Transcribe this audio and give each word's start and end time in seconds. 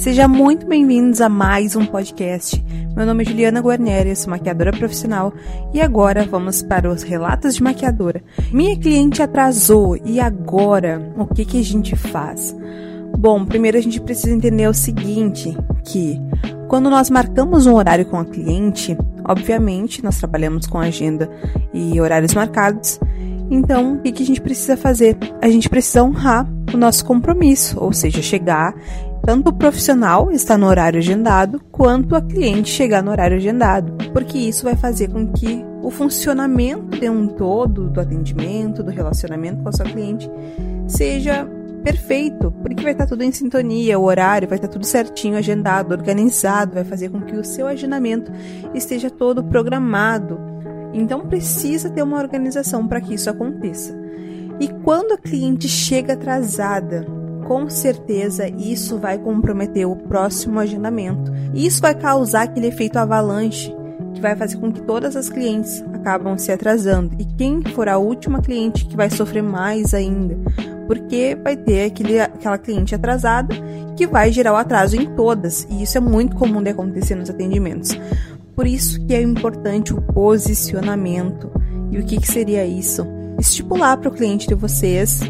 Seja 0.00 0.26
muito 0.26 0.66
bem-vindos 0.66 1.20
a 1.20 1.28
mais 1.28 1.76
um 1.76 1.84
podcast. 1.84 2.64
Meu 2.96 3.04
nome 3.04 3.22
é 3.22 3.26
Juliana 3.26 3.60
Guarnieri, 3.60 4.16
sou 4.16 4.30
maquiadora 4.30 4.72
profissional 4.72 5.30
e 5.74 5.80
agora 5.82 6.24
vamos 6.24 6.62
para 6.62 6.90
os 6.90 7.02
relatos 7.02 7.56
de 7.56 7.62
maquiadora. 7.62 8.22
Minha 8.50 8.78
cliente 8.78 9.22
atrasou 9.22 9.98
e 10.02 10.18
agora 10.18 11.12
o 11.18 11.26
que, 11.26 11.44
que 11.44 11.60
a 11.60 11.62
gente 11.62 11.94
faz? 11.94 12.56
Bom, 13.18 13.44
primeiro 13.44 13.76
a 13.76 13.80
gente 13.82 14.00
precisa 14.00 14.34
entender 14.34 14.66
o 14.66 14.72
seguinte, 14.72 15.54
que 15.84 16.18
quando 16.66 16.88
nós 16.88 17.10
marcamos 17.10 17.66
um 17.66 17.74
horário 17.74 18.06
com 18.06 18.18
a 18.18 18.24
cliente, 18.24 18.96
obviamente 19.22 20.02
nós 20.02 20.16
trabalhamos 20.16 20.66
com 20.66 20.78
agenda 20.78 21.28
e 21.74 22.00
horários 22.00 22.32
marcados, 22.32 22.98
então 23.50 23.96
o 23.96 23.98
que, 23.98 24.12
que 24.12 24.22
a 24.22 24.26
gente 24.26 24.40
precisa 24.40 24.78
fazer? 24.78 25.18
A 25.42 25.48
gente 25.50 25.68
precisa 25.68 26.02
honrar 26.02 26.48
o 26.72 26.76
nosso 26.76 27.04
compromisso, 27.04 27.78
ou 27.78 27.92
seja, 27.92 28.22
chegar 28.22 28.74
tanto 29.24 29.50
o 29.50 29.52
profissional 29.52 30.30
está 30.30 30.56
no 30.56 30.66
horário 30.66 30.98
agendado, 30.98 31.60
quanto 31.70 32.14
a 32.14 32.22
cliente 32.22 32.70
chegar 32.70 33.02
no 33.02 33.10
horário 33.10 33.36
agendado, 33.36 33.92
porque 34.12 34.38
isso 34.38 34.64
vai 34.64 34.76
fazer 34.76 35.08
com 35.08 35.30
que 35.32 35.64
o 35.82 35.90
funcionamento 35.90 36.98
de 36.98 37.08
um 37.08 37.26
todo 37.26 37.88
do 37.88 38.00
atendimento, 38.00 38.82
do 38.82 38.90
relacionamento 38.90 39.62
com 39.62 39.68
a 39.68 39.72
sua 39.72 39.86
cliente, 39.86 40.30
seja 40.86 41.46
perfeito, 41.82 42.52
porque 42.62 42.82
vai 42.82 42.92
estar 42.92 43.06
tudo 43.06 43.22
em 43.22 43.32
sintonia, 43.32 43.98
o 43.98 44.04
horário 44.04 44.48
vai 44.48 44.58
estar 44.58 44.68
tudo 44.68 44.84
certinho, 44.84 45.36
agendado, 45.36 45.92
organizado, 45.92 46.74
vai 46.74 46.84
fazer 46.84 47.08
com 47.08 47.20
que 47.20 47.34
o 47.34 47.44
seu 47.44 47.66
agendamento 47.66 48.30
esteja 48.74 49.10
todo 49.10 49.44
programado. 49.44 50.38
Então 50.92 51.20
precisa 51.20 51.88
ter 51.88 52.02
uma 52.02 52.18
organização 52.18 52.86
para 52.86 53.00
que 53.00 53.14
isso 53.14 53.30
aconteça. 53.30 53.98
E 54.58 54.68
quando 54.84 55.12
a 55.12 55.18
cliente 55.18 55.68
chega 55.68 56.12
atrasada, 56.12 57.06
com 57.50 57.68
certeza 57.68 58.48
isso 58.48 58.96
vai 58.96 59.18
comprometer 59.18 59.84
o 59.84 59.96
próximo 59.96 60.60
agendamento. 60.60 61.32
E 61.52 61.66
isso 61.66 61.80
vai 61.82 61.92
causar 61.96 62.42
aquele 62.42 62.68
efeito 62.68 62.96
avalanche 62.96 63.74
que 64.14 64.20
vai 64.20 64.36
fazer 64.36 64.56
com 64.58 64.70
que 64.70 64.80
todas 64.82 65.16
as 65.16 65.28
clientes 65.28 65.82
acabam 65.92 66.38
se 66.38 66.52
atrasando. 66.52 67.16
E 67.18 67.24
quem 67.24 67.60
for 67.74 67.88
a 67.88 67.98
última 67.98 68.40
cliente 68.40 68.84
que 68.84 68.96
vai 68.96 69.10
sofrer 69.10 69.42
mais 69.42 69.92
ainda, 69.92 70.38
porque 70.86 71.36
vai 71.42 71.56
ter 71.56 71.86
aquele, 71.86 72.20
aquela 72.20 72.56
cliente 72.56 72.94
atrasada 72.94 73.52
que 73.96 74.06
vai 74.06 74.30
gerar 74.30 74.52
o 74.52 74.56
atraso 74.56 74.94
em 74.94 75.12
todas. 75.16 75.66
E 75.68 75.82
isso 75.82 75.98
é 75.98 76.00
muito 76.00 76.36
comum 76.36 76.62
de 76.62 76.70
acontecer 76.70 77.16
nos 77.16 77.30
atendimentos. 77.30 77.98
Por 78.54 78.64
isso 78.64 79.04
que 79.06 79.12
é 79.12 79.20
importante 79.20 79.92
o 79.92 80.00
posicionamento. 80.00 81.50
E 81.90 81.98
o 81.98 82.04
que, 82.04 82.20
que 82.20 82.30
seria 82.30 82.64
isso? 82.64 83.04
Estipular 83.40 83.96
para 83.96 84.08
o 84.08 84.14
cliente 84.14 84.46
de 84.46 84.54
vocês 84.54 85.20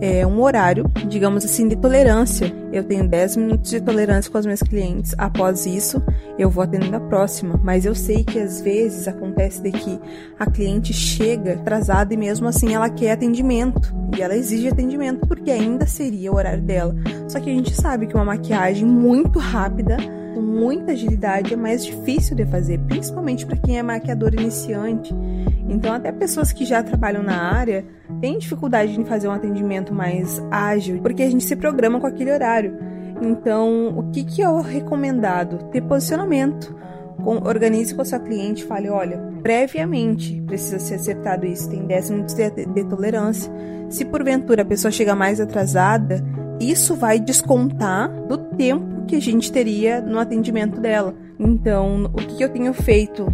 é, 0.00 0.26
um 0.26 0.40
horário, 0.42 0.84
digamos 1.08 1.44
assim, 1.44 1.68
de 1.68 1.76
tolerância. 1.76 2.52
Eu 2.72 2.84
tenho 2.84 3.08
10 3.08 3.36
minutos 3.36 3.70
de 3.70 3.80
tolerância 3.80 4.30
com 4.30 4.38
os 4.38 4.46
meus 4.46 4.62
clientes. 4.62 5.14
Após 5.16 5.66
isso, 5.66 6.02
eu 6.38 6.50
vou 6.50 6.62
atendendo 6.62 6.96
a 6.96 7.00
próxima. 7.00 7.58
Mas 7.62 7.84
eu 7.84 7.94
sei 7.94 8.24
que 8.24 8.38
às 8.38 8.60
vezes 8.60 9.08
acontece 9.08 9.62
de 9.62 9.72
que 9.72 9.98
a 10.38 10.50
cliente 10.50 10.92
chega 10.92 11.54
atrasada 11.54 12.12
e 12.12 12.16
mesmo 12.16 12.46
assim 12.46 12.74
ela 12.74 12.90
quer 12.90 13.12
atendimento. 13.12 13.92
E 14.16 14.22
ela 14.22 14.36
exige 14.36 14.68
atendimento 14.68 15.26
porque 15.26 15.50
ainda 15.50 15.86
seria 15.86 16.32
o 16.32 16.36
horário 16.36 16.62
dela. 16.62 16.94
Só 17.28 17.40
que 17.40 17.50
a 17.50 17.52
gente 17.52 17.74
sabe 17.74 18.06
que 18.06 18.14
uma 18.14 18.24
maquiagem 18.24 18.86
muito 18.86 19.38
rápida 19.38 19.96
com 20.38 20.42
muita 20.42 20.92
agilidade 20.92 21.52
é 21.52 21.56
mais 21.56 21.84
difícil 21.84 22.36
de 22.36 22.46
fazer, 22.46 22.78
principalmente 22.86 23.44
para 23.44 23.56
quem 23.56 23.76
é 23.76 23.82
maquiador 23.82 24.32
iniciante. 24.34 25.12
Então, 25.68 25.92
até 25.92 26.12
pessoas 26.12 26.52
que 26.52 26.64
já 26.64 26.80
trabalham 26.80 27.24
na 27.24 27.52
área 27.52 27.84
têm 28.20 28.38
dificuldade 28.38 28.98
em 28.98 29.04
fazer 29.04 29.26
um 29.26 29.32
atendimento 29.32 29.92
mais 29.92 30.40
ágil, 30.48 31.02
porque 31.02 31.24
a 31.24 31.30
gente 31.30 31.42
se 31.42 31.56
programa 31.56 31.98
com 31.98 32.06
aquele 32.06 32.30
horário. 32.30 32.78
Então, 33.20 33.98
o 33.98 34.12
que, 34.12 34.22
que 34.22 34.40
é 34.40 34.48
o 34.48 34.60
recomendado? 34.60 35.58
Ter 35.72 35.80
posicionamento. 35.80 36.72
Organize 37.18 37.92
com 37.92 38.02
a 38.02 38.04
sua 38.04 38.20
cliente, 38.20 38.64
fale, 38.64 38.88
olha, 38.88 39.18
previamente 39.42 40.40
precisa 40.42 40.78
ser 40.78 40.94
acertado 40.94 41.46
isso, 41.46 41.68
tem 41.68 41.84
10 41.84 42.10
minutos 42.10 42.34
de, 42.34 42.48
de 42.48 42.84
tolerância. 42.84 43.52
Se 43.90 44.04
porventura 44.04 44.62
a 44.62 44.64
pessoa 44.64 44.92
chega 44.92 45.16
mais 45.16 45.40
atrasada, 45.40 46.24
isso 46.60 46.94
vai 46.94 47.18
descontar 47.18 48.08
do 48.28 48.38
tempo 48.38 48.87
que 49.08 49.16
a 49.16 49.20
gente 49.20 49.50
teria 49.50 50.00
no 50.00 50.18
atendimento 50.18 50.80
dela. 50.80 51.14
Então, 51.38 52.04
o 52.12 52.16
que, 52.18 52.44
eu 52.44 52.48
tenho 52.48 52.72
feito 52.74 53.26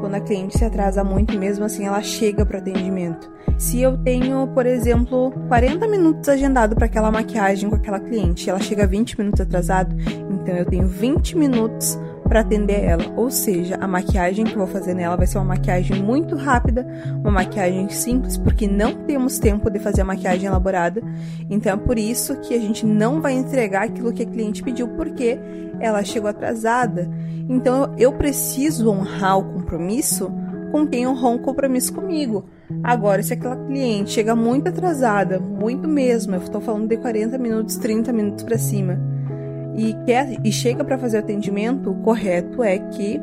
quando 0.00 0.14
a 0.14 0.20
cliente 0.20 0.56
se 0.56 0.64
atrasa 0.64 1.02
muito, 1.02 1.36
mesmo 1.38 1.64
assim 1.64 1.84
ela 1.84 2.00
chega 2.00 2.46
para 2.46 2.58
o 2.58 2.60
atendimento. 2.60 3.30
Se 3.58 3.80
eu 3.80 3.96
tenho, 3.98 4.46
por 4.48 4.66
exemplo, 4.66 5.32
40 5.48 5.86
minutos 5.88 6.28
agendado 6.28 6.76
para 6.76 6.86
aquela 6.86 7.10
maquiagem 7.10 7.68
com 7.68 7.76
aquela 7.76 7.98
cliente, 7.98 8.48
ela 8.48 8.60
chega 8.60 8.86
20 8.86 9.18
minutos 9.18 9.40
atrasado, 9.40 9.96
então 10.30 10.54
eu 10.54 10.64
tenho 10.64 10.86
20 10.86 11.36
minutos 11.36 11.98
para 12.28 12.40
atender 12.40 12.84
ela. 12.84 13.04
Ou 13.16 13.30
seja, 13.30 13.76
a 13.80 13.86
maquiagem 13.86 14.44
que 14.44 14.52
eu 14.52 14.58
vou 14.58 14.66
fazer 14.66 14.94
nela 14.94 15.16
vai 15.16 15.26
ser 15.26 15.38
uma 15.38 15.44
maquiagem 15.44 16.02
muito 16.02 16.36
rápida, 16.36 16.86
uma 17.20 17.30
maquiagem 17.30 17.88
simples, 17.88 18.36
porque 18.36 18.66
não 18.66 19.04
temos 19.04 19.38
tempo 19.38 19.70
de 19.70 19.78
fazer 19.78 20.02
a 20.02 20.04
maquiagem 20.04 20.46
elaborada. 20.46 21.02
Então 21.48 21.72
é 21.72 21.76
por 21.76 21.98
isso 21.98 22.36
que 22.40 22.54
a 22.54 22.58
gente 22.58 22.84
não 22.84 23.20
vai 23.20 23.34
entregar 23.34 23.84
aquilo 23.84 24.12
que 24.12 24.22
a 24.22 24.26
cliente 24.26 24.62
pediu, 24.62 24.88
porque 24.88 25.38
ela 25.80 26.02
chegou 26.04 26.28
atrasada. 26.28 27.10
Então 27.48 27.94
eu 27.96 28.12
preciso 28.12 28.90
honrar 28.90 29.38
o 29.38 29.44
compromisso 29.44 30.32
com 30.70 30.86
quem 30.86 31.06
honrou 31.06 31.34
um 31.34 31.38
compromisso 31.38 31.92
comigo. 31.92 32.44
Agora, 32.82 33.22
se 33.22 33.32
aquela 33.32 33.56
cliente 33.56 34.10
chega 34.10 34.34
muito 34.34 34.68
atrasada, 34.68 35.38
muito 35.38 35.88
mesmo, 35.88 36.34
eu 36.34 36.42
estou 36.42 36.60
falando 36.60 36.88
de 36.88 36.96
40 36.96 37.38
minutos, 37.38 37.76
30 37.76 38.12
minutos 38.12 38.44
para 38.44 38.58
cima, 38.58 38.98
e 39.76 39.94
quer 40.04 40.36
e 40.42 40.50
chega 40.50 40.82
para 40.82 40.98
fazer 40.98 41.18
o 41.18 41.20
atendimento, 41.20 41.90
o 41.90 41.94
correto 41.96 42.62
é 42.62 42.78
que 42.78 43.20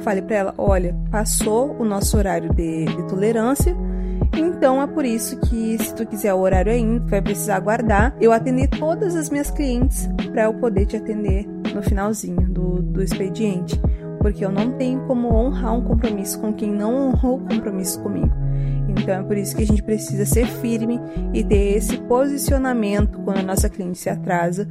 fale 0.00 0.22
para 0.22 0.36
ela, 0.36 0.54
olha, 0.56 0.94
passou 1.10 1.74
o 1.78 1.84
nosso 1.84 2.16
horário 2.16 2.52
de, 2.54 2.84
de, 2.84 3.08
tolerância, 3.08 3.74
então 4.36 4.80
é 4.80 4.86
por 4.86 5.04
isso 5.04 5.38
que 5.40 5.78
se 5.78 5.94
tu 5.94 6.06
quiser 6.06 6.34
o 6.34 6.38
horário 6.38 6.70
ainda, 6.70 7.04
vai 7.06 7.22
precisar 7.22 7.56
aguardar 7.56 8.14
eu 8.20 8.32
atender 8.32 8.68
todas 8.68 9.16
as 9.16 9.30
minhas 9.30 9.50
clientes 9.50 10.08
para 10.30 10.44
eu 10.44 10.54
poder 10.54 10.86
te 10.86 10.96
atender 10.96 11.46
no 11.74 11.82
finalzinho 11.82 12.42
do, 12.42 12.82
do 12.82 13.02
expediente, 13.02 13.80
porque 14.20 14.44
eu 14.44 14.50
não 14.50 14.72
tenho 14.72 15.00
como 15.06 15.34
honrar 15.34 15.74
um 15.74 15.82
compromisso 15.82 16.38
com 16.40 16.52
quem 16.52 16.72
não 16.72 17.08
honrou 17.08 17.38
o 17.38 17.48
compromisso 17.48 18.00
comigo. 18.00 18.34
Então 18.88 19.14
é 19.14 19.22
por 19.22 19.36
isso 19.36 19.56
que 19.56 19.62
a 19.62 19.66
gente 19.66 19.82
precisa 19.82 20.24
ser 20.24 20.46
firme 20.46 21.00
e 21.32 21.44
ter 21.44 21.76
esse 21.76 21.96
posicionamento 21.98 23.18
quando 23.20 23.38
a 23.38 23.42
nossa 23.42 23.68
cliente 23.68 23.98
se 23.98 24.08
atrasa 24.08 24.68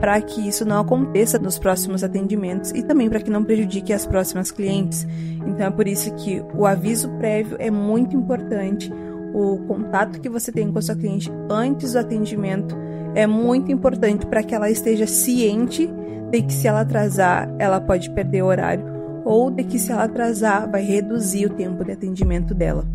para 0.00 0.20
que 0.20 0.46
isso 0.46 0.64
não 0.64 0.80
aconteça 0.80 1.38
nos 1.38 1.58
próximos 1.58 2.04
atendimentos 2.04 2.70
e 2.72 2.82
também 2.82 3.08
para 3.08 3.20
que 3.20 3.30
não 3.30 3.44
prejudique 3.44 3.92
as 3.92 4.06
próximas 4.06 4.50
clientes. 4.50 5.06
Então 5.46 5.66
é 5.66 5.70
por 5.70 5.86
isso 5.86 6.14
que 6.14 6.42
o 6.54 6.66
aviso 6.66 7.08
prévio 7.18 7.56
é 7.58 7.70
muito 7.70 8.16
importante. 8.16 8.92
O 9.32 9.58
contato 9.66 10.20
que 10.20 10.28
você 10.28 10.52
tem 10.52 10.70
com 10.70 10.78
a 10.78 10.82
sua 10.82 10.94
cliente 10.94 11.30
antes 11.50 11.92
do 11.92 11.98
atendimento 11.98 12.76
é 13.14 13.26
muito 13.26 13.72
importante 13.72 14.26
para 14.26 14.42
que 14.42 14.54
ela 14.54 14.70
esteja 14.70 15.06
ciente 15.06 15.90
de 16.30 16.42
que 16.42 16.52
se 16.52 16.66
ela 16.66 16.80
atrasar, 16.80 17.54
ela 17.58 17.80
pode 17.80 18.10
perder 18.10 18.42
o 18.42 18.46
horário 18.46 18.84
ou 19.24 19.50
de 19.50 19.64
que 19.64 19.78
se 19.78 19.90
ela 19.90 20.04
atrasar, 20.04 20.70
vai 20.70 20.82
reduzir 20.82 21.46
o 21.46 21.50
tempo 21.50 21.84
de 21.84 21.90
atendimento 21.90 22.54
dela. 22.54 22.86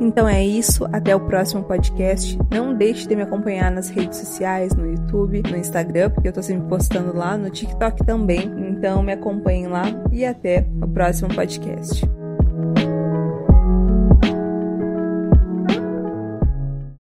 Então 0.00 0.26
é 0.26 0.42
isso, 0.42 0.86
até 0.92 1.14
o 1.14 1.20
próximo 1.20 1.62
podcast. 1.62 2.38
Não 2.50 2.74
deixe 2.74 3.06
de 3.06 3.14
me 3.14 3.22
acompanhar 3.22 3.70
nas 3.70 3.90
redes 3.90 4.18
sociais, 4.18 4.74
no 4.74 4.86
YouTube, 4.86 5.42
no 5.42 5.56
Instagram, 5.56 6.10
porque 6.10 6.28
eu 6.28 6.32
tô 6.32 6.42
sempre 6.42 6.66
postando 6.68 7.14
lá, 7.14 7.36
no 7.36 7.50
TikTok 7.50 8.04
também. 8.06 8.50
Então 8.70 9.02
me 9.02 9.12
acompanhem 9.12 9.66
lá 9.66 9.84
e 10.10 10.24
até 10.24 10.66
o 10.82 10.88
próximo 10.88 11.34
podcast. 11.34 12.02